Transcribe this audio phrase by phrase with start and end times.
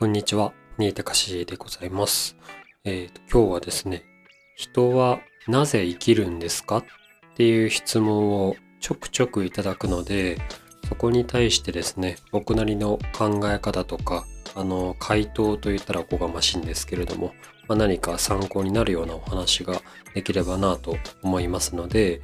[0.00, 2.34] こんにちは、新高しでございます。
[2.84, 4.02] えーと、今日はですね、
[4.56, 6.78] 人はなぜ生きるんですか？
[6.78, 6.84] っ
[7.36, 10.38] ていう質問をちょくちょくいただくので、
[10.88, 14.24] そこに対してですね、僕なりの考え方とか、
[14.54, 17.34] あの、回答と言ったらおこがましいんですけれども、
[17.68, 19.82] まあ、何か参考になるようなお話が
[20.14, 22.22] できればなと思いますので、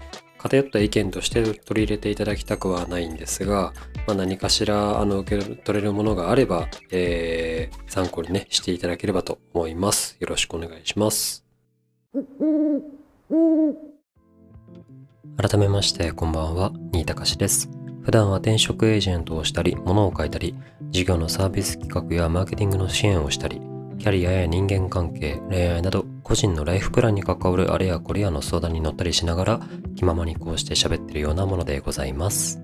[0.48, 3.72] 偏った意見として取り入れていただきたくはないんですが、
[4.06, 10.16] まあ、何かしらあの受け取れるものがあれば、えー、参考にねしていただければと思います。
[10.20, 11.44] よろしくお願いします。
[15.36, 17.68] 改めましてこんばんは、新高しです。
[18.02, 20.54] 普段は転職エージェントをしたり、物を書いたり、
[20.90, 23.60] 事業のサービス企画やマーケティングの支援をしたり、
[23.98, 29.60] キャリアや人間関係、恋愛など個人のライフプランに関わるあれやこれやの相談に乗ったりしながら
[29.94, 32.60] 気ままにこうして喋ってるようなものでございます。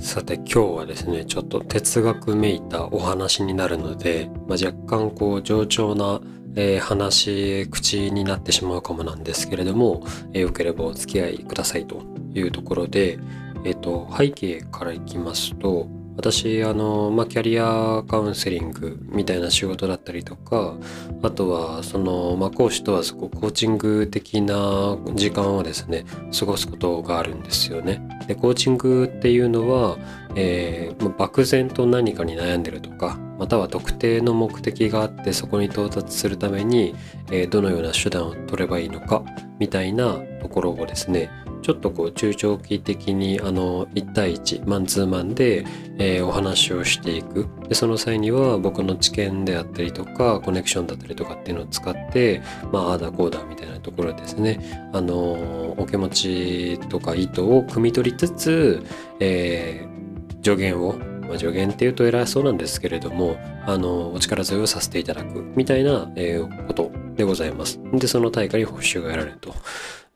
[0.00, 6.20] さて今日はですね、ちょっと哲学めいたお話になるので、まあ、若干こう冗長な、
[6.56, 12.02] えー話、口になってしまうかもなんですけれども、えーよければお付き合いくださいと
[12.34, 13.20] いうところで、
[13.64, 15.88] えっ、と、背景からいきますと、
[16.18, 20.74] 私、あの、まあ、キャリアカウンセリングみたいな仕事だったりとか、
[21.22, 26.04] あとは、その、まあ、講師とはそこ、コーチング的な時間をですね、
[26.36, 28.02] 過ごすことがあるんですよね。
[28.26, 29.96] で、コーチングっていうのは、
[30.34, 36.96] えーま漠然と何かに悩んでるとか、または特定の目的があってそこに到達するために、
[37.30, 39.22] えーどのような手段を取ればいいのか、
[39.60, 41.30] みたいなところをですね、
[41.62, 45.64] ちょっとこう中長期的にあの1対1マンツーマンで、
[45.98, 47.48] えーお話をしていく。
[47.68, 52.42] でその際には僕の知見であったりとかコネクションだったりとかっていうのを使って
[52.72, 54.90] まあああだこうだみたいなところですね。
[54.92, 58.82] あのお気持ちとか意図を汲み取りつつ、
[59.20, 59.98] えー
[60.42, 60.94] 助言を
[61.28, 63.36] まあ、助言っていうと偉そうなんですけれども
[63.66, 67.80] あのお力添えをさせていただくみたいな、えーことでございます。
[67.92, 69.54] でその対価に報酬が得られると。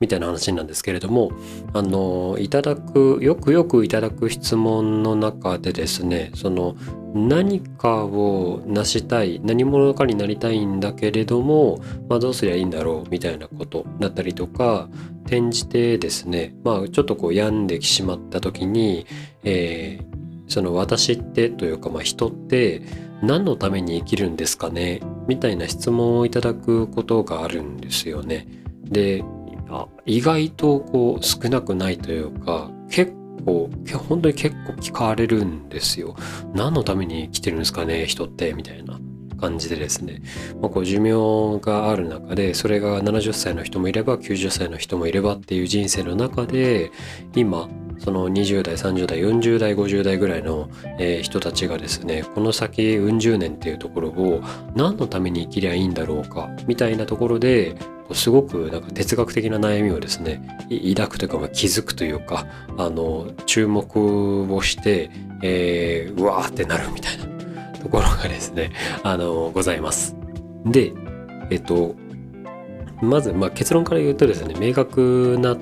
[0.03, 1.31] みたいな話なんですけれども
[1.73, 6.75] あのいただくよくよくいただく質問の中でですねその
[7.15, 11.79] 何かを成したい何者かになりたいんだけれども、
[12.09, 14.89] まあ、どうすりゃいいんだろうみたいなことだったりとか
[15.27, 19.07] 転じてですねまあちょっとこう病んできしまった時に、
[19.45, 20.23] えー
[20.53, 22.83] その私ってというか、まあ、人って
[23.23, 28.47] 何のために生きるんですかねみたいな質問をいただくことがあるんですよね。
[28.85, 29.25] で
[29.73, 33.13] あ意外とこう少なくないというか結
[33.45, 33.71] 構
[34.09, 36.15] 本当に結構聞かれるんですよ。
[36.55, 39.01] 何のために来てるんですかね人ってみたいな
[39.41, 40.23] 感じでですね、
[40.61, 46.93] まあ、こう寿命がある中でそれが70歳の人もいれば90歳の人もいればっていう人生の中で
[47.35, 47.69] 今
[48.05, 50.69] その20代30代40代50代ぐらいの、
[50.99, 54.43] えー人たちがですねこの先うん十年っていうところを
[54.75, 57.77] 何のために生きりゃいいんだろうかみたいなところで
[58.13, 60.43] すごくなんか哲学的な悩みをですね
[60.95, 62.47] 抱くというか、まあ、気づくというか
[62.77, 65.11] あの注目をして、
[65.43, 67.25] えーうわーってなるみたいな
[67.79, 70.17] ところがですねあのございます。
[70.65, 70.93] で
[71.51, 71.95] えっと
[73.03, 75.57] まず、まあ、結論から言うとですね明確な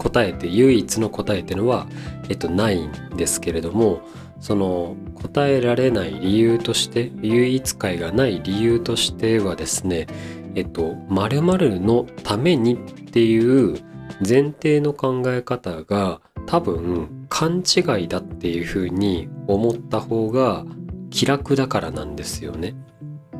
[0.00, 1.86] 答えて唯一の答えっていうのは、
[2.30, 4.00] えっと、ないんですけれども
[4.40, 10.06] その答えられない理由として唯一解がない理由としてはですね
[10.54, 13.78] えっと〇〇のためにっていう
[14.26, 20.64] 前提の考え方が多分勘違いだっていうふうに思った方が
[21.10, 22.74] 気楽だからなんですよね。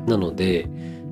[0.07, 0.69] なので、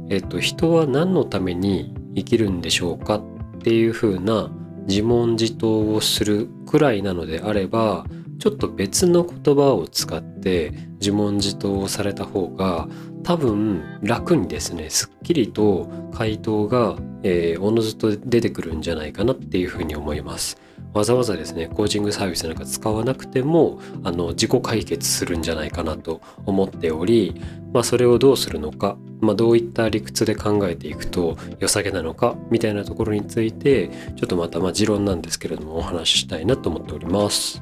[0.09, 3.23] えっと、人は何のために生きるんでしょうかっ
[3.59, 4.49] ていうふうな
[4.89, 8.05] 自問自答をするくらいなのであれば
[8.39, 12.87] ちょっと別の言葉を使って自問自答をされた方が
[13.23, 20.57] 多分楽にですねすっきりと回答が、えーおのずと出てくるんじゃないかなっていうふうに思います。
[20.93, 27.41] わざわざですねコーチングサービスなんか使わなくてもあの自己解決するんじゃないかなと思っており、
[27.73, 37.61] まあ、それをどうするのか、まあ、どういった理屈で考えていくと良さげなのかみたいなところについてちょっとまたまあ持論なんですけれどもお話ししたいなと思っております。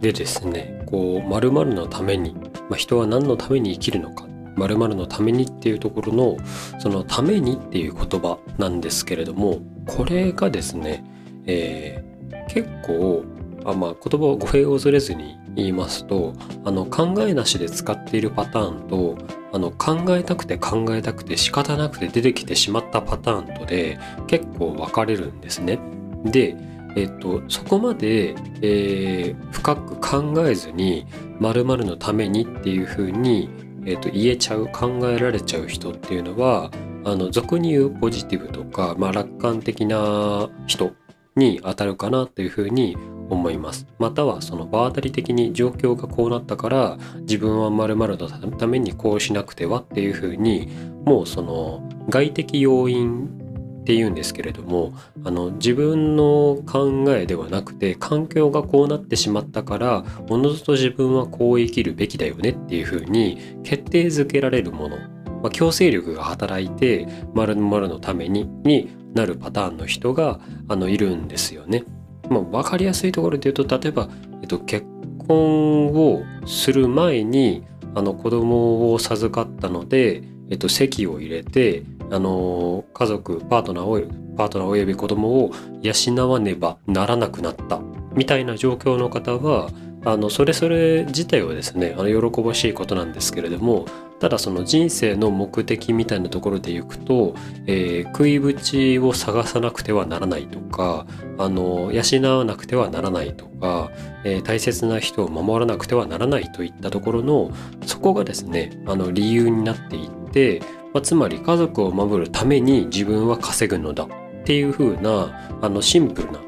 [0.00, 4.26] でですねこう〇〇のために、まあ、人は何のために生きるのか
[4.56, 6.36] 〇〇のためにっていうところの
[6.78, 11.04] そのためにっていう言葉なんですけれどもこれがですね、
[11.46, 12.16] えー
[12.48, 13.24] 結構
[13.64, 19.18] あ、まあ、言葉を語弊を恐れずに言いますとあの考えなしで使っているパターンと
[19.52, 25.78] あの考えたくて考えたくて仕方なくて出てきてしまったパターンとで結構分かれるんですね。
[26.24, 26.56] で、
[26.96, 31.06] えっと、そこまで、えー、深く考えずに
[31.40, 33.48] 〇〇のためにっていうふうに、
[33.86, 36.70] えっと、言えちゃう考えられちゃう人っていうのは
[37.04, 40.92] あの俗に言うポジティブとか、まあ、楽観的な人
[41.36, 42.96] に当たるかなというふうに
[43.28, 43.86] 思います。
[43.98, 50.68] またはその場当たり的に状況がこうなったから自分は〇〇のためにこうしなくてはっていうふうに
[51.04, 53.45] もうその外的要因
[53.86, 64.96] っていうんですけれどもあの自分の考えではなくて環境がこうなってしまったからおのずと自分はこう生きるべきだよねっていうふうに決定づけられるもの、
[65.40, 71.84] まあ、強制力が働いて〇〇のためにになるパターンの人があのいるんですよね。
[72.28, 74.08] まあ、分かりやすいところで言うと例えば、
[74.42, 74.84] えっと、結
[75.28, 84.00] 婚をする前にあの子供を授かったので、えっと、籍を入れてあの家族パートナーを
[84.36, 87.80] パートナーおよび子供を養わねばならなくなった。
[88.14, 89.70] みたいな状況の方は
[90.06, 93.86] あのそれそれ自体はですねあの喜ばしいことなんですけれども
[94.20, 97.34] ただその人生の目的みたいなところでいくと、
[97.66, 101.06] えー、食いぶちを探さなくてはならないとか
[101.38, 103.90] あの養わなくてはならないとか、
[104.24, 107.50] えー、大切な人を守らなくてはならないといったところの
[107.84, 110.62] そこがですねあの理由になっていって、
[110.96, 114.08] まあ、つまり家族を守るために自分は稼ぐのだっ
[114.44, 116.40] ていう風なあなシンプルな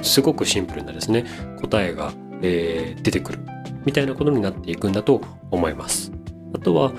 [0.00, 1.24] すごくシンプルなですね
[1.60, 2.12] 答えが
[2.42, 3.38] えー、出てくる
[3.84, 5.20] みたいなことになっていくんだと
[5.50, 6.12] 思います。
[6.54, 6.92] あとは、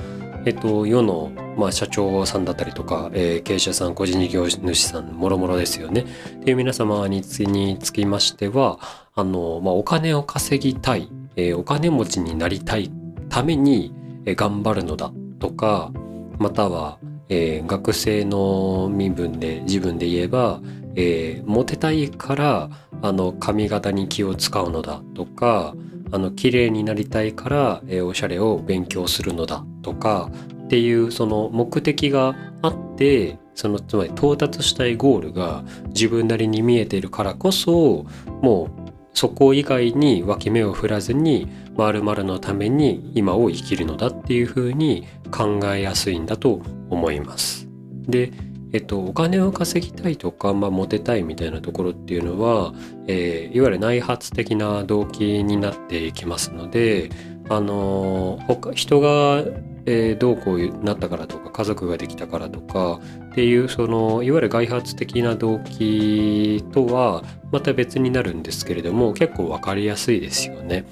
[0.46, 6.02] えっと、世の、まあ、社長さんだったりとか、えー、経営者さん個人事業主さんもろもろですよね。
[6.02, 8.80] っていう皆様につにつきましては
[9.16, 12.92] あの、まあ、お金を稼ぎたい、え、お金持ちになりたい
[13.30, 13.94] ために、
[14.26, 15.92] え、頑張るのだとか
[16.38, 17.00] または、
[17.30, 20.62] えー、学生の身分で自分で言えば、
[20.96, 22.70] えー、モテたいから
[23.02, 25.76] あの髪型に気を使うのだとか
[26.12, 30.30] あの綺麗になりたいから、えー、おしゃれを勉強するのだとか
[30.66, 38.06] っていうその目的があってそのつまり到達したいゴールが自分なりに見えているからこそ
[38.42, 47.68] もうそこ以外に脇目を振らずに〇〇のために今を生きるのだっていうふうに考えやすいんだと思います。
[48.08, 48.32] で
[48.74, 52.74] えっと、お金を稼ぎたいとか、まあ、モテたいみたいなところっていうのは、
[53.08, 57.10] えー、いわゆる内発的な動機になっていきますので、
[57.50, 59.44] あの他人が、
[59.86, 63.00] えー、どうこうなったからとか家族ができたからとか
[63.32, 70.86] っていうそのいわゆる外発的な動機とはまた別になるんですけれども結構分かりやすいですよね。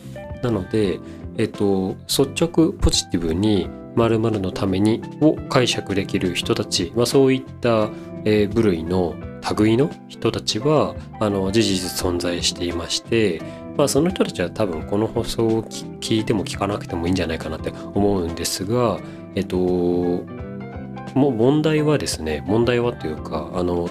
[0.46, 1.00] なので、
[1.38, 7.90] えっと、率直ポジティブに〇〇のためにを解釈できる人たち、まあ、そういった、
[8.26, 9.16] えー、部類の
[9.58, 13.42] 類の人たちはあの事実存在していまして、
[13.78, 19.00] まあ、その人たちは多分この放送を聞いても聞かなくてもいいんじゃないかなって思うんですが、
[19.36, 23.90] えっと、もう問題はですね問題はというかあの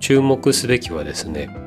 [0.00, 1.63] 注目すべきはですね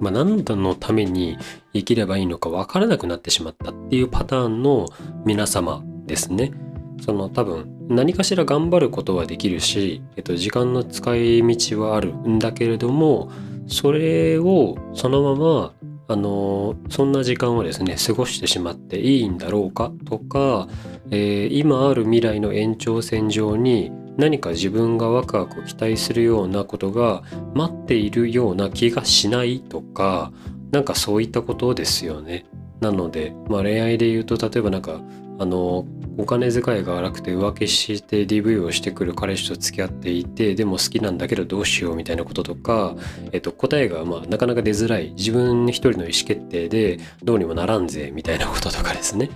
[0.00, 1.36] まあ、何のために
[1.72, 4.86] 生きればいいのか分からなくなってしまったっていうパターンの
[5.24, 6.52] 皆様ですね。
[7.00, 13.30] その多分何かしら頑張ることはできるし、えっと、時間の使い道はあるんだけれども
[13.66, 15.72] それをそのまま
[16.08, 20.66] あのそんな時間をですね過ごしてしまっていいんだろうかとか、
[21.10, 27.22] えー、今ある未来の延長線上に何か自分がワクワク期待するようなことが
[27.54, 30.32] 待っているような気がしないとか
[30.72, 32.44] なんかそういったことですよね。
[32.80, 35.00] なので、まあ、恋愛で言うと例えばなんか
[35.38, 35.86] あの
[36.18, 42.96] お金遣いが荒くて浮気して DV をしてくる彼氏と付き合っていてでも好きなんだけどどうしようみたいなこととか、
[43.30, 45.12] えっと、答えがまあなかなか出づらい。
[45.16, 49.30] 自分一人の意思決定でどうにもならんぜみたいなこととかですね。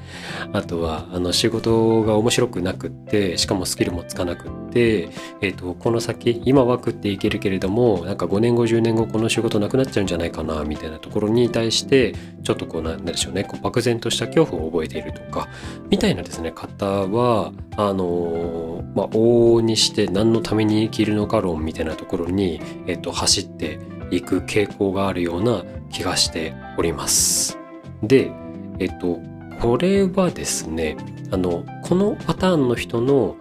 [0.53, 5.11] あとはあの仕事が面白くなくってしかもスキルもつかなくって、
[5.41, 13.45] えっと、この先今は食っていけるけれどもなんか5年後10年後この仕事なくなっちゃうんじゃないかなみたいなところに対してちょっとこうなんでしょうね。
[13.45, 15.49] こう漠然とした恐怖を覚えているとか
[15.91, 16.51] みたいなですね。
[16.79, 23.79] 方はあのまあ往々にして何のために生きるのか論みたいなところに、えっと、走って
[24.11, 27.59] いく傾向があるような気がしております。
[28.03, 28.31] で、
[28.79, 29.21] えっと、
[29.61, 30.97] これはですね
[31.31, 33.37] あのこのパターンの人の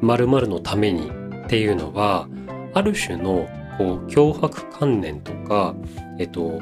[0.00, 1.10] 〇〇のために
[1.44, 2.28] っていうのは
[2.74, 5.74] ある種のこう脅迫観念とか、
[6.18, 6.60] えっと、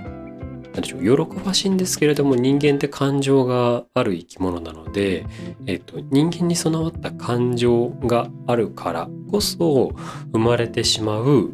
[0.72, 1.26] 何でしょう。
[1.26, 5.26] 喜ばしいんですけれども人間って感情がある生き物なので、
[5.66, 9.92] えっと、人間に備わった感情があるからこそ
[10.32, 11.52] 生まれてしまう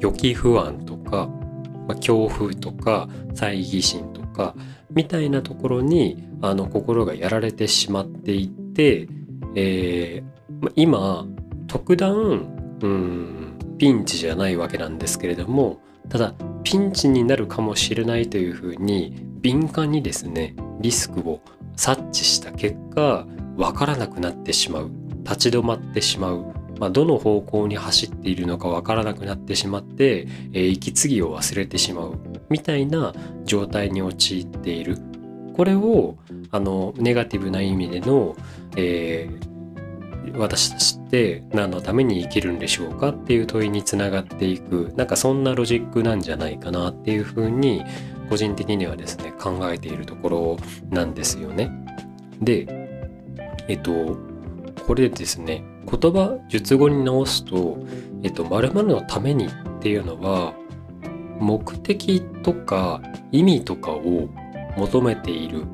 [0.00, 1.28] 予期不安とか
[1.86, 4.54] まあ、恐怖とか猜疑心とか
[4.90, 9.08] みたいなところにあの心がやられてしまっていて、
[9.54, 11.26] えー、今
[11.66, 21.40] 特段うんピンチじゃないわけなんですけれどもただピンチになるかもしれないというふうに敏感にですねリスクを
[21.76, 24.90] 察知した結果分からなくなってしまう。
[25.24, 26.44] 立ち止まってしまう、
[26.78, 32.18] まあ、どの方向に走っているのか分からなくなってしまって、えー、息継ぎを忘れてしまう。
[32.50, 34.98] みたいな状態に陥っている。
[35.56, 36.16] これを
[36.50, 38.36] あのネガティブな意味での、
[38.76, 39.53] えー、
[40.36, 47.84] 私たちって何のために生きるんでしょうかっていう問いにつながっていくなんかそんなロジックなんじゃないかなっていうふうに
[48.28, 50.56] 個人的にはですね考えているところ
[50.90, 51.70] なんですよね。
[52.40, 52.66] で
[53.68, 54.16] えっと
[54.86, 57.78] これですね言葉述語に直すと
[58.22, 59.50] 「えっと、〇〇のために」っ
[59.80, 60.54] ていうのは
[61.38, 63.00] 目的とか
[63.32, 64.28] 意味とかを
[64.76, 65.64] 求めている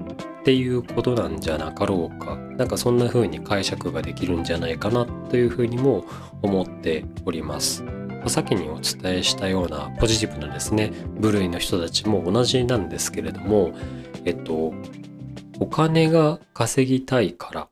[0.41, 6.05] っていうことなんじゃなかろうかなんかそんな風に解釈ができるんじゃないかなというふうにも
[6.43, 7.85] 思っております。
[8.27, 13.73] 先にお伝えしたようなポジティブなですね部類の人たちも同じなんですけれども
[14.27, 14.75] えっと
[15.59, 17.69] お金が稼ぎたいから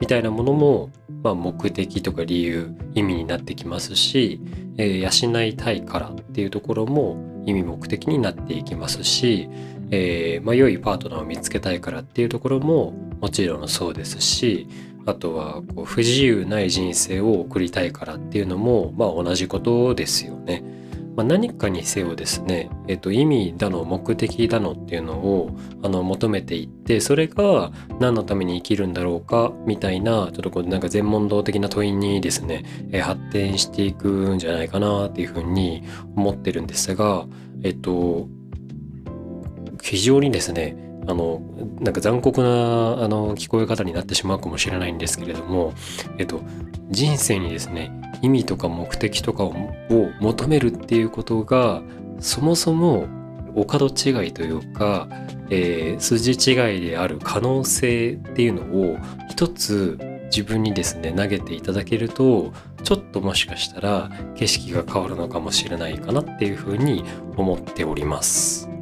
[0.00, 0.90] みたいなものも、
[1.22, 4.40] まあ、目的とか理由意味になってきますし、
[4.76, 7.16] えー、養いたいからっていうところも
[7.46, 9.48] 意味目的になっていきますし、
[9.90, 14.68] えーまあ、良いパートナーを見つけたいからっていうところももちろんそうですし
[15.06, 20.64] あとはこう不自由ない人生を送りたいからっていうのも、まあ、同じことですよね。
[21.16, 35.84] まあ、何かにせよですね、えっと、意味だの目的だのっていうのをあの求めていってそれが何のために生きるんだろうかみたいなちょっとこうなんか全問答的な問いにですね、え発展していくんじゃないかなっていうふうに
[36.16, 37.26] 思ってるんですが
[37.62, 38.28] えっと
[39.84, 40.76] 非常にですね
[41.06, 41.42] あの
[41.80, 42.48] なんか残酷な
[43.04, 45.74] あの聞こえ方になってしまうかもしれないんですけれども、
[46.16, 46.40] えっと、
[46.88, 49.54] 人生にですね意味とか目的とかを
[50.20, 51.82] 求めるっていうことが
[52.18, 53.06] そもそも
[53.54, 55.06] お門違いというか、
[55.50, 58.96] えー、筋違いである可能性っていうのを
[59.28, 67.04] 一つ自分にですね投げていただけるとちょっともしかしたら景色が変わるのかもしれないかなっていうふうに
[67.36, 68.73] 思っております。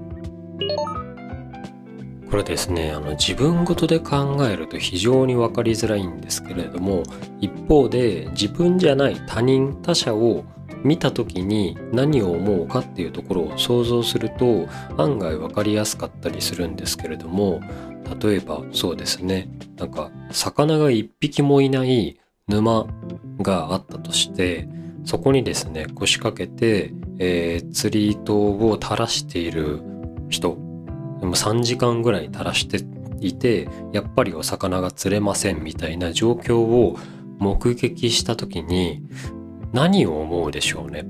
[2.30, 7.02] これですねあの自分ごとで考えると非常に分かりづらいんですけれども
[7.42, 10.44] 一方で自分じゃない他人他者を
[10.82, 14.66] 見た時に何を思うかっていうところを想像すると
[14.96, 17.60] 案外分かりやすかったりするんですけれども
[18.18, 22.86] 例えばそうですねなんか魚が一匹もいない沼
[23.40, 24.68] があったとして
[25.04, 29.91] そこにですね腰掛けて、えー、釣り糸を垂らしている
[30.32, 30.56] 人。
[31.20, 32.84] でも3時間ぐらい垂らして
[33.20, 36.98] いてやっぱりお魚が釣れませんみたいな状況を
[37.38, 39.02] 目撃した時に
[39.72, 41.04] 何を思うでしょうね。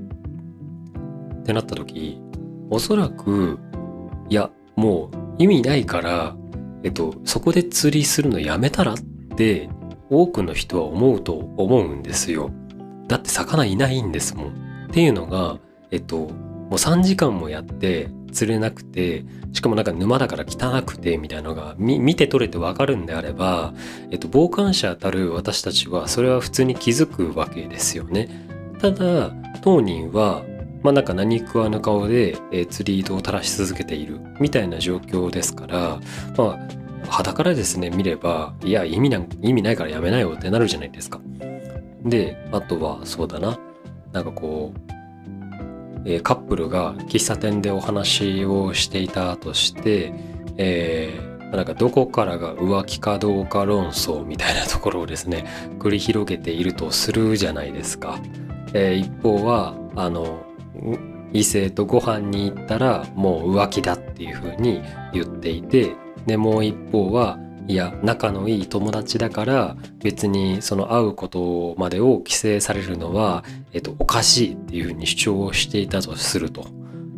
[1.41, 2.21] ってなった時
[2.69, 3.59] おそらく
[4.29, 6.35] いやもう意味ないから
[6.83, 8.97] えっとそこで釣りするのやめたらっ
[9.35, 9.69] て
[10.09, 12.51] 多くの人は思うと思うんですよ。
[13.07, 14.47] だって魚いないんですもん。
[14.87, 15.57] っていうのが
[15.91, 16.27] えっとも
[16.71, 19.23] う3時間もやって釣れなくて
[19.53, 23.73] しかもなんか沼だから汚くてみたいなのが見て取れてわかるんであれば、
[24.11, 28.29] えっと、傍観者たる私たちはそれは普通に気づくわけですよね。
[28.79, 30.43] ただ当人は
[30.81, 35.99] まあなんか何食わぬ顔で、えー、釣り糸を垂らし続けているみたいな状況ですから
[36.35, 41.21] まあ肌からですね見ればいや意味な意味ないからやめなよってなるじゃないですか。
[42.03, 43.57] であとはそうだな
[44.11, 44.93] なんかこう
[46.05, 50.13] えー、カップルが喫茶店でお話をしていたとして、
[50.57, 55.45] えー、なんかどこからが浮気かどうか論争みたいなところをですね
[55.79, 58.19] 繰り広げているとするじゃないですか。
[58.73, 60.43] えー、一方はあの
[61.31, 64.81] 異性とご飯に行ったらもう浮気だっていうふうに
[65.13, 65.95] 言っていて
[66.25, 76.67] でもう一方はいや仲のいい友達だから別にその会うことまでを規制されるのは、えっと、おかしいっていうふうに主張をしていたとすると。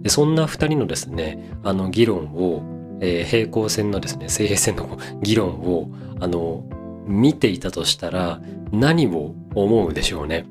[0.01, 2.61] でそんな2人のですねあの議論を、
[3.01, 6.63] えー、平行線のですね水平線の議論をあの
[7.07, 8.39] 見ていたとしたら
[8.71, 10.45] 何を思うでしょうね。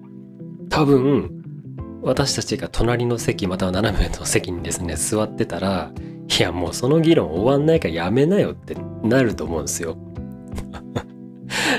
[0.70, 1.30] 多分
[2.02, 5.92] 私たちが隣の席または斜めの席にですね座ってたら
[6.28, 9.96] いやもうその議論終わんないからやめなよってなると思うんですよ。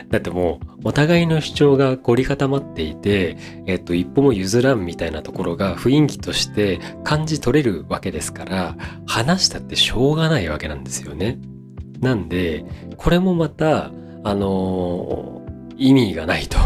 [0.09, 11.39] だってもうお互いの主張が凝り固まっていて、えっと、一歩も譲らんみたいなところが雰囲気として感じ取れるわけですから、話したってしょうがないわけなんですよね。
[12.01, 12.65] なんで、
[12.97, 13.91] これもまた、
[14.23, 16.59] あのー、意味がないと。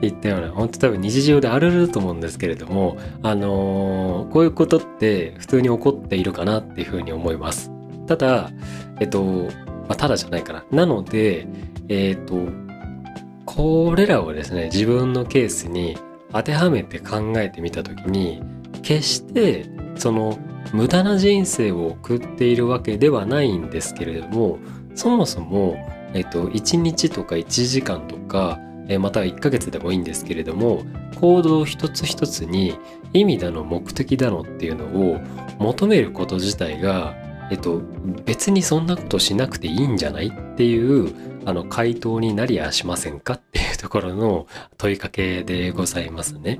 [0.00, 7.70] 言ったような、本当多分日常であると思うんですけれども、あのー、こういうことって普通に起こっているかなっていうふうに思います。
[8.06, 8.50] ただ、
[9.00, 9.50] えっと、ま
[9.90, 10.64] あ、ただじゃないかな。
[10.70, 11.46] なので、
[11.88, 12.36] えっと、
[13.44, 15.96] これらをですね、自分のケースに
[16.32, 18.42] 当てはめて考えてみたときに、
[18.82, 19.66] 決して
[19.96, 20.38] その
[20.72, 24.58] 無駄な人生を送っているわけではないんですけれども、
[24.94, 25.76] そもそも、
[26.14, 28.58] えっと、1日とか1時間とか、
[28.98, 30.82] または1ヶ月でもいいんですけれども
[31.20, 32.78] 行動一つ一つに
[33.12, 35.20] 意味だの目的だのっていうのを
[35.58, 37.14] 求めること自体が、
[37.50, 37.80] えっと、
[38.24, 41.12] 別にそんなことしなくていいんじゃないっていう
[41.44, 44.46] あの回答になりやしませんかっていうところの
[44.78, 46.58] 問いかけでございますね。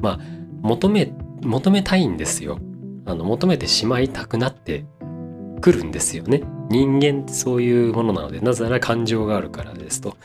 [0.00, 0.20] まあ
[0.62, 1.12] 求め
[1.42, 2.58] 求めたいんですよ。
[3.04, 4.86] あの求めてしまいたくなって
[5.62, 6.42] くるんですよね。
[6.68, 10.16] 人間ってそういうものなので、なぜなら感情があるからですと。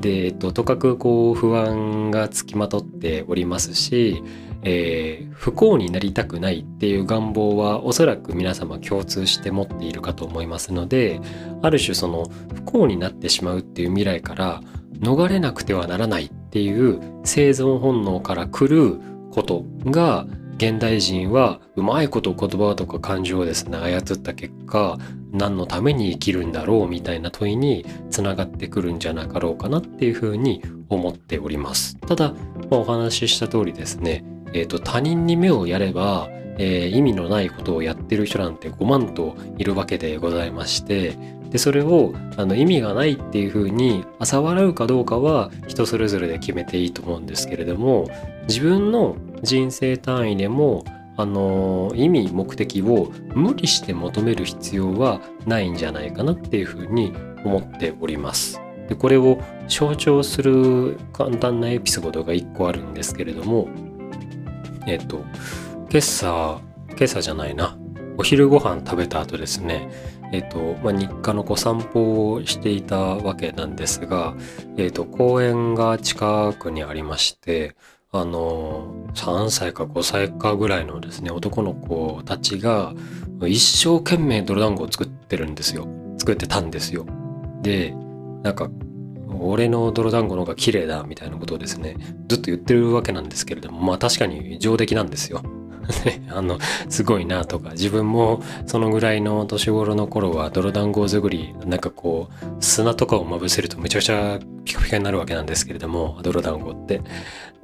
[0.00, 4.22] で、えっと、とかくこう不安がつきまとっておりますし、
[4.62, 11.20] えー、不幸になりたくないっていう願望はおそらく皆様共通して持っているかと思いますので、
[11.62, 14.60] ある種その不幸になってしまうっていう未来から
[15.00, 18.98] 逃れなくてはならないっていう生存本能から来る
[19.30, 20.26] ことが
[20.56, 24.98] 現代人はうまいこと言葉とか感情をですね操った結果
[25.32, 31.96] 何のために生きるんだろうみたいな問いにつながってくるんじゃなかろうかなっていうふうに思っております。
[31.98, 32.32] ただ、
[32.70, 41.14] お話しした通りですね、えーと、他人に目をやれば、えー、意味のないことをやってる人なんて5万といるわけでございまして
[41.50, 48.08] でそれをあの意味がないっていうふうに嘲笑うかどうかは人それぞれで決めていいと思うんですけれども
[48.48, 50.84] 自分の人生単位でも
[51.16, 58.60] あの意味目的を無理して求める必要はないんじゃないかなっていうふうに思っております。
[58.88, 59.38] でこれを
[59.68, 63.68] 象徴する簡単なエピソードが1個あるんですけれども
[64.86, 65.24] えっと
[65.90, 67.76] 今朝今朝じゃないな
[68.16, 69.90] お昼ご飯食べた後ですね
[70.32, 74.34] えっとまあ、日課のこ散歩をしていたわけなんですが、
[74.76, 77.76] えっと、公園が近くにありまして
[78.20, 82.94] あの3歳か5歳かぐらいのですね男の子たちが
[83.42, 85.88] 一生懸命泥団子を作ってるんですよ。
[86.18, 87.06] 作ってたんですよ。
[87.62, 87.94] で
[88.42, 88.70] なんか
[89.40, 91.96] 俺の泥団子の方が綺麗だみたいなことをですね
[92.28, 95.42] ずっと言ってるわけなんですけれどもまあ確かに上出来なんですよ。
[96.30, 107.02] あのすごいなとか自分もそのぐらいの年頃の頃は泥団子作りなんかこう砂とかをまぶせるとめちゃくちゃピカピカになるわけなんですけれども泥団子って。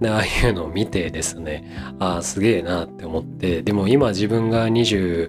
[0.03, 5.29] でああいうのを見てですねああすげえなって思ってでも今自分が28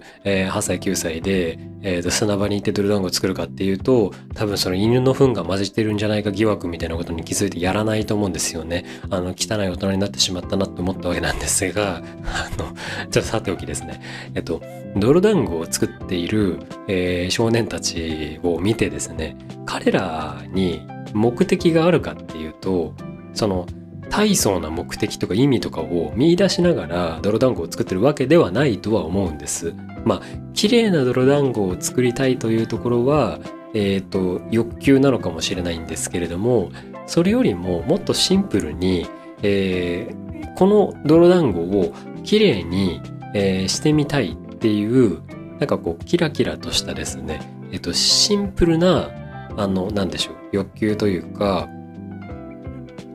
[0.60, 8.84] 歳9歳で、えー、と砂場に行って泥団子を作るかっていうと多分その犬の糞が混じってるんじゃないか疑惑みたいなことに気づいてやらないと思うんですよね。
[9.10, 14.00] あの汚い大人になってしまったなって思ったわけなんですがあのちょっとさておきですね。
[14.34, 14.60] えっと
[14.96, 22.94] 泥団子を作っている、えー、少年たちを見てですね彼らに目的があるかっていうと
[23.34, 23.66] その
[24.16, 29.74] 大層な目的とか意味とかを見出しながら泥団子を作ってるわけではないとは思うんです。
[30.04, 30.22] まあ
[30.52, 33.40] 綺麗な泥団子を作りたいというところは
[33.74, 36.70] えっ、ー、と欲求なのかもしれないんですけれども
[37.08, 39.08] それよりももっとシンプルに、
[39.42, 43.00] えー、この泥団子を綺麗に、
[43.34, 45.22] えー、してみたいっていう
[45.58, 47.40] なんかこうキラキラとしたですね
[47.72, 49.10] えっ、とシンプルな
[49.56, 51.68] あの何でしょう欲求というか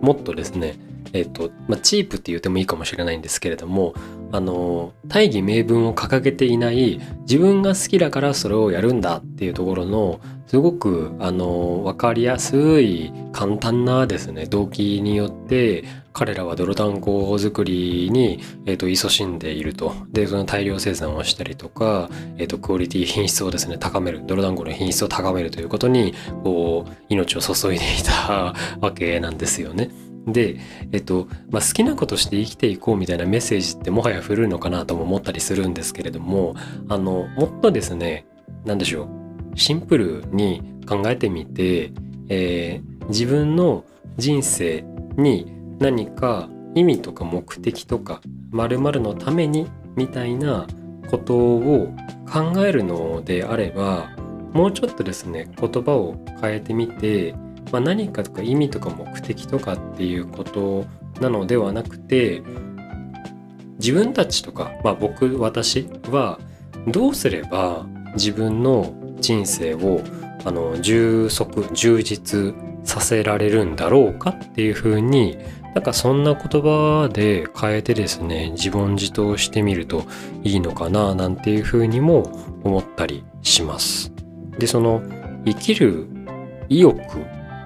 [0.02, 0.76] もっとですね、
[1.14, 3.94] えっ、と、まあ、チープって言ってもいいかもしれないんですけれども、
[4.32, 10.20] あの、大義名分を掲げていない自分が好きだからそれをやるんだっていうところの、
[10.50, 19.94] すごく、あの、わかりやすい、簡単なですね、動機によって、彼らは泥団子作りに、えっ、と、勤しんでいると。
[20.12, 29.92] で、その大量生産をしたりとか、えっ、と、クオリティ、品質をですね、高める、泥団子の品質を高めるということに、こう、命を注いでいたわけなんですよね。
[30.34, 30.58] で、
[30.92, 36.56] えっと、まあ、好きなことして生きていこうみたいなメッセージってもはや古いのかなとも思ったりするんですけれども、
[36.88, 38.26] あの、もっとですね、
[38.66, 39.04] 何でしょ
[39.54, 41.92] う、シンプルに考えてみて、
[42.30, 43.84] えー、自分の
[44.18, 44.84] 人生
[45.18, 50.68] に何か意味とか目的とか〇〇のためにみたいな
[51.10, 51.94] ことを
[52.32, 54.12] 考えるのであれば
[54.54, 57.36] もうちょっとですね言葉を変えてみて
[57.72, 60.86] まあ、何かとか意味とか目的とかっていうこと
[61.22, 62.42] なのではなくて
[63.80, 66.40] 自分たちとか、まあ、僕私は
[66.88, 70.02] どうすれば自分の人生を
[70.46, 75.38] あの充足充実させられるんだろうかっていうふうに
[75.76, 80.06] なんかそんな言葉で変えてですね自問自答してみると
[80.44, 82.24] いいのかななんていうふうにも
[82.64, 84.12] 思ったりします。
[84.58, 85.02] でその
[85.46, 86.08] 生きる
[86.68, 87.00] 意欲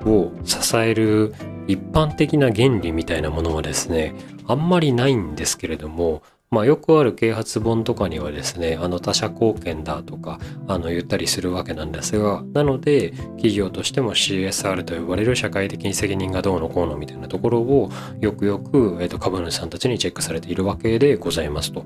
[0.06, 1.34] を支える
[1.68, 4.14] 一般的な原理みたいなものはですね
[4.48, 6.22] あんまりないんですけれども
[6.54, 17.90] まあ、よくある啓発本とかにはですねあの他者貢献だとかあの言ったりするわけなんですがなので企業としても CSR と呼ばれる社会的に責任がどうのこうのみたいなところを
[18.22, 21.86] よくよく、えー、と株主さんたちにチェックされているわけでございますと。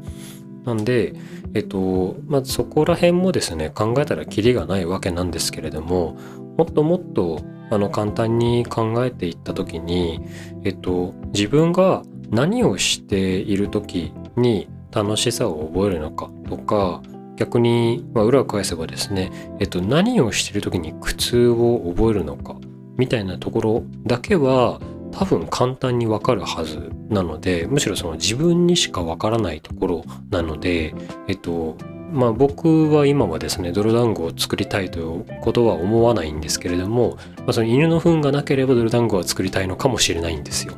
[0.66, 1.14] なんで、
[1.54, 6.18] えっと、まあ、そこら辺もですね、考えたらキリがないわけなんですけれども、
[6.58, 10.22] もっともっと、あの、簡単に考えていったときに、
[10.64, 17.02] えっと、自分が何をしている時に楽しさを覚えるのかとか
[17.38, 22.56] 逆に、まあ、裏を返せばですね、えっと、何をしている時に苦痛を覚えるのか
[22.98, 24.80] みたいなところだけは
[25.12, 30.94] 多分簡単にわかるはずなのでむしろその自分にしかわからないところなので
[31.28, 31.78] えっと
[32.12, 40.74] まあ僕は今はですね泥団子を作りたいということは思わないんですけれども、まあ、その犬の糞がなければ泥団子は作りたいのかもしれないんですよ。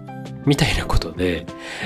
[0.46, 1.46] みたいなことで、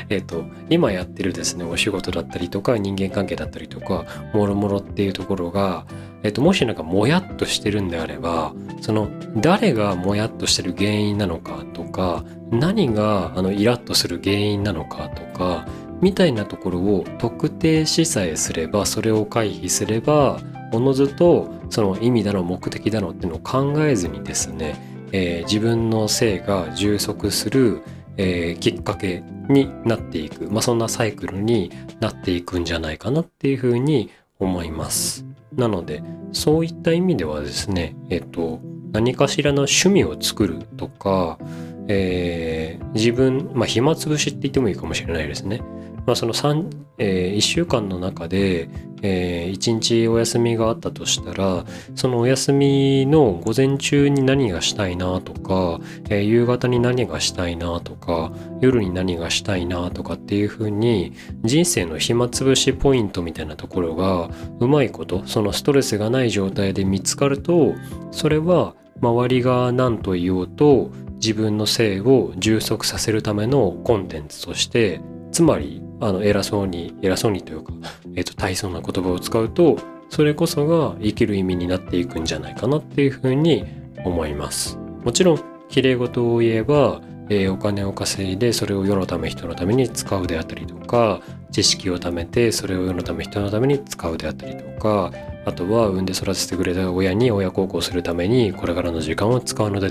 [0.09, 5.85] えっ、と、今やってるですね、お仕事だったりとか、人間関係だったりとか、もろもろっていうところが、
[6.21, 15.65] えっ、と、もしなんかもやっとしてるんであれば、その、誰がもやっとしてる原因なのかとか、何があのイラッとする原因なのかとか、
[16.01, 20.39] みたいなところを特定しさえすれば、それを回避すれば、
[20.71, 24.75] おのずとその意味だの目的だのっていうのを考えずにですね、
[25.11, 27.83] えー、自分の性が充足する
[28.17, 35.25] えー、きっかけになっていく、まあ、そんなサイクルになっていくんじゃないかなっていうふうに思います。
[35.55, 38.59] なのでそういった意味ではですね、えっと、
[38.91, 41.37] 何かしらの趣味を作るとか、
[41.87, 45.61] えー、自分、まあ、暇つぶしって言ってもいいかもしれないですね。
[46.05, 48.69] まあ、その3、えー、1週間の中で、
[49.01, 51.65] えー、1日お休みがあったとしたら
[51.95, 67.75] そのお休みの午前中に何がしたいなとか、えー、夕方に何がしたいなとか夜に何がしたいなとかっていう風に人生の暇つぶしポイントみたいなところがうまいことそのストレスがない状態で見つかると
[68.11, 70.91] それは周りが何と言おうと
[71.23, 74.99] 自分の性を充足させるためのコンテンツとして
[75.31, 77.71] つまりあの偉そうに偉そうにというか、
[78.13, 79.77] えーと、大層な言葉を使うと
[80.09, 83.63] それこそが生きる意味になっていくんじゃないかなっていうふうに
[84.03, 84.77] 思います。
[85.05, 95.11] もちろん綺麗事を言えば、えー、お金を稼いでそれを世のため人のために使うであったりとか知識を貯めてそれを世のため人のために使うであったりとか
[95.45, 99.89] あとは産んで育ててくれた親に親孝行するためにこれからの時間を使うのだ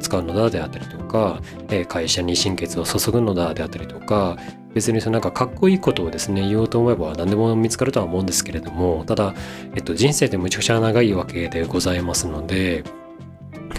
[0.00, 4.36] 使うのだであったりとか、え、会社に心血を注ぐのだであったりとか
[4.74, 9.34] 別にそのなんかかっこいいことをですね言おうと思えば何でも見つかるとは思うんですけれどもただ、
[9.74, 12.84] えっと、人生ってむちゃくちゃ長いわけでございますので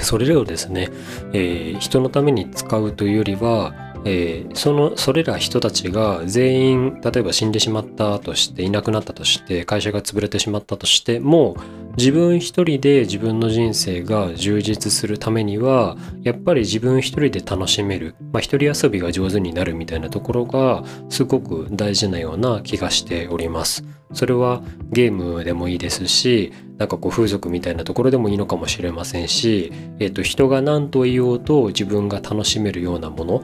[0.01, 0.89] それらをですね、
[1.33, 3.73] えー、人のために使うというよりは
[4.05, 11.55] えー、そのそれら人たちが全員例えば死んでしまったとしていなくなったとして会社が潰れてしまったとしても
[11.97, 23.85] 自分一人で自分の人生が充実するためにはやっぱり自分一人で楽しめる、まあ、一人遊びが上手になるみたいなところがすごく大事なような気がしております。
[24.13, 24.61] それは
[24.91, 33.43] ゲームでもいいですしなんかこう風俗みたいなところでもいいのかもしれませんし、えー、と人が何と言おうと自分が楽しめるようなもの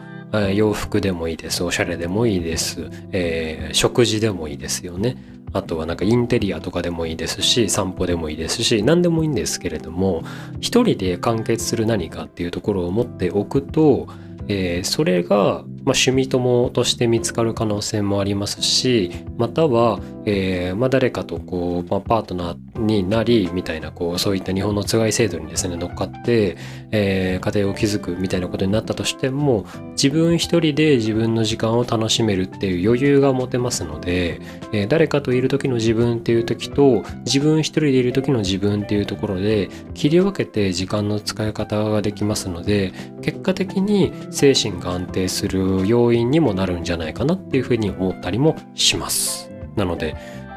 [0.54, 1.63] 洋服でもいいです。
[1.63, 2.89] おしゃれでもいいです。
[3.12, 5.18] えー、食事でもいいですよね。
[5.52, 10.24] あとはなんかインテリアとかでもいいですし、散歩でもいいですし、何でもいいんですけれども、
[10.60, 14.08] 一人で完結する何かっていうところを持っておくと、
[14.50, 26.56] えー、それが、まあ、趣味友として見つかる可能性もありますしまたは、えーまあ、誰かとこう、まあ、パートナーになりみたいなこうそういった日本のつがい制度にですね乗っかって、
[26.92, 34.39] えー、家庭を築くみたいなことになったとしても自分一人で自分の時間を楽しめるっていう余裕が持てますので、
[34.72, 49.49] えー、誰かといる時の自分っていう時と自分一人でいる時の自分っていうところで切り分けて時間の使い方ができますので結果的に精神が安定する要因にもなるんじゃないかなっていうふうに思ったりもします。
[49.80, 50.15] なので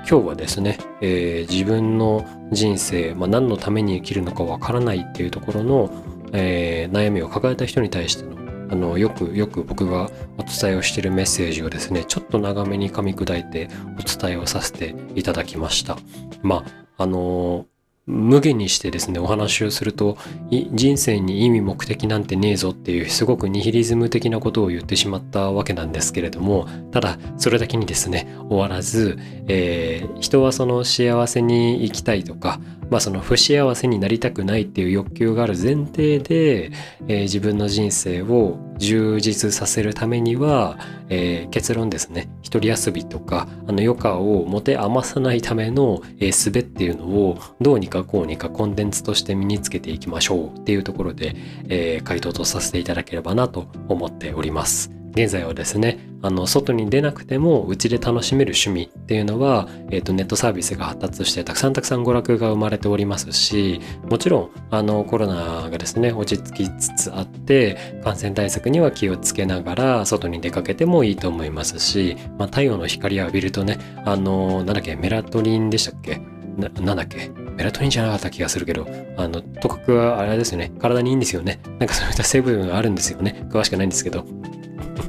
[0.09, 5.91] 今日はですね、えー、自分の人生、まあ、何のために生きるのかわからないっていうところの、
[6.33, 15.99] えー、悩みを抱えた人に対してのあのよくよく僕がお伝えをしているメッセージをですねちょっと長めに噛み砕いてお伝えをさせていただきました。
[16.43, 16.65] ま
[16.97, 17.67] ああの
[18.07, 20.19] 無限にしてですねお話をすると
[20.51, 32.59] 人生に意味目的なんてねえぞっていうすごくニヒリズム的なことを言ってしまったわけなんですけれどもただそれだけにですね終わらず、えー、人はその幸せに生きたいとか
[32.91, 36.73] まあその不幸せになりたくないっていう欲求がある前提で、
[37.07, 40.77] えー、自分の人生を充実させるためには、
[41.09, 51.37] えー、結論ですね一人遊びとかあの余暇を持て余さないための、えー、術っていうのをどうにかこうにかコンテンツとして身につけていきましょうっていうところで、
[51.69, 54.91] えー、回答とさせていただければなと思っております。
[55.15, 76.23] 現在はですね、あの、外に出なくても、うちで楽しめる趣味っていうのは、えっ、ー、と、ネットサービスが発達して、たくさんたくさん娯楽が生まれておりますし、もちろん、あの、コロナがですね、落ち着きつつあって、感染対策には気をつけながら、外に出かけてもいいと思いますし、まあ、太陽の光を浴びるとね、あの、なんだっけ、メラトニンでしたっけ？
[76.57, 77.31] な、なんだっけ？
[77.57, 78.87] メラトニンじゃなかった気がするけど、
[79.17, 81.61] あの、とかくはあれですよね、体にいいんですよね。
[81.79, 83.47] なんかそういった成分があるんですよね。
[83.51, 84.25] 詳しくないんですけど。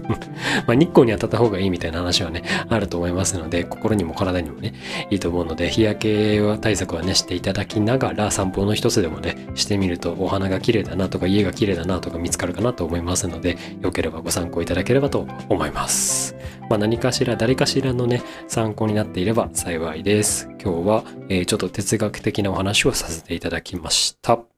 [0.67, 4.73] まあ日光に当たった方がいいみたいな話はね、あると思いますので、心にも体にもね、
[5.10, 16.36] いいと思うので、日焼けは対策はね、していただきながら、散歩の一つでもね、してみると、お花が綺麗だなとか、家が綺麗だなとか見つかるかなと思いますので、よければご参考いただければと思います。
[16.69, 20.49] まあ何かしら、誰かしらのね、参考になっていれば幸いです。
[20.63, 24.52] 今日は、えー、ちょっと哲学的なお話をさせていただきました。